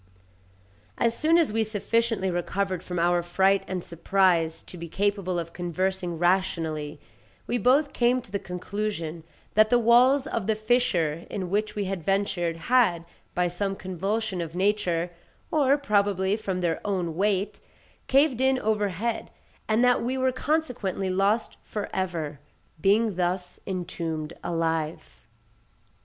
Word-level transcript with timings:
As 0.97 1.15
soon 1.15 1.37
as 1.37 1.53
we 1.53 1.63
sufficiently 1.63 2.31
recovered 2.31 2.81
from 2.81 2.97
our 2.97 3.21
fright 3.21 3.63
and 3.67 3.83
surprise 3.83 4.63
to 4.63 4.75
be 4.75 4.89
capable 4.89 5.37
of 5.37 5.53
conversing 5.53 6.17
rationally, 6.17 6.99
we 7.45 7.59
both 7.59 7.93
came 7.93 8.19
to 8.23 8.31
the 8.31 8.39
conclusion 8.39 9.23
that 9.53 9.69
the 9.69 9.77
walls 9.77 10.25
of 10.25 10.47
the 10.47 10.55
fissure 10.55 11.27
in 11.29 11.51
which 11.51 11.75
we 11.75 11.85
had 11.85 12.01
ventured 12.03 12.55
had, 12.55 13.05
by 13.35 13.47
some 13.47 13.75
convulsion 13.75 14.41
of 14.41 14.55
nature, 14.55 15.11
or 15.51 15.77
probably 15.77 16.35
from 16.35 16.61
their 16.61 16.81
own 16.83 17.15
weight, 17.15 17.59
caved 18.07 18.41
in 18.41 18.57
overhead, 18.57 19.29
and 19.67 19.83
that 19.85 20.01
we 20.01 20.17
were 20.17 20.31
consequently 20.31 21.11
lost 21.11 21.57
for 21.61 21.89
ever, 21.93 22.39
being 22.81 23.17
thus 23.17 23.59
entombed 23.67 24.33
alive. 24.43 25.27